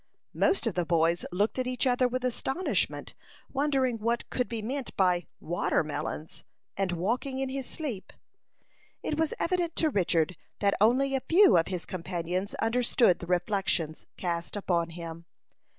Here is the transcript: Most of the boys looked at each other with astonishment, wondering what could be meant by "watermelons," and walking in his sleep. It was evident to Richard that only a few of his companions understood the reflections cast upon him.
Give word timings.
Most 0.33 0.65
of 0.65 0.73
the 0.73 0.83
boys 0.83 1.27
looked 1.31 1.59
at 1.59 1.67
each 1.67 1.85
other 1.85 2.07
with 2.07 2.25
astonishment, 2.25 3.13
wondering 3.53 3.99
what 3.99 4.27
could 4.31 4.49
be 4.49 4.63
meant 4.63 4.97
by 4.97 5.27
"watermelons," 5.39 6.43
and 6.75 6.91
walking 6.93 7.37
in 7.37 7.49
his 7.49 7.67
sleep. 7.67 8.11
It 9.03 9.15
was 9.19 9.35
evident 9.37 9.75
to 9.75 9.91
Richard 9.91 10.35
that 10.57 10.73
only 10.81 11.13
a 11.15 11.19
few 11.29 11.55
of 11.55 11.67
his 11.67 11.85
companions 11.85 12.55
understood 12.55 13.19
the 13.19 13.27
reflections 13.27 14.07
cast 14.17 14.55
upon 14.55 14.89
him. 14.89 15.27